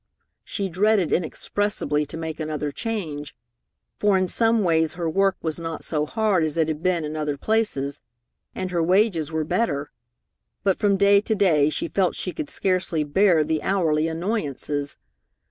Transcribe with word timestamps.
She 0.43 0.67
dreaded 0.67 1.11
inexpressibly 1.11 2.07
to 2.07 2.17
make 2.17 2.39
another 2.39 2.71
change, 2.71 3.35
for 3.99 4.17
in 4.17 4.27
some 4.27 4.63
ways 4.63 4.93
her 4.93 5.07
work 5.07 5.37
was 5.43 5.59
not 5.59 5.83
so 5.83 6.07
hard 6.07 6.43
as 6.43 6.57
it 6.57 6.67
had 6.69 6.81
been 6.81 7.03
in 7.05 7.15
other 7.15 7.37
places, 7.37 8.01
and 8.55 8.71
her 8.71 8.81
wages 8.81 9.31
were 9.31 9.43
better; 9.43 9.91
but 10.63 10.79
from 10.79 10.97
day 10.97 11.21
to 11.21 11.35
day 11.35 11.69
she 11.69 11.87
felt 11.87 12.15
she 12.15 12.33
could 12.33 12.49
scarcely 12.49 13.03
bear 13.03 13.43
the 13.43 13.61
hourly 13.61 14.07
annoyances. 14.07 14.97